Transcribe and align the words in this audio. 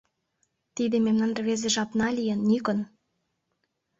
Тиде 0.75 0.97
мемнан 1.05 1.31
рвезе 1.39 1.69
жапна 1.75 2.07
лийын, 2.17 2.39
Никон! 2.49 2.79